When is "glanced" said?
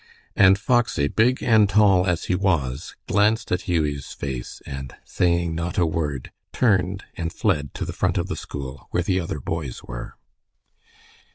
3.07-3.51